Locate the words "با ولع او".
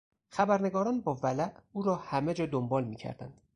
1.01-1.83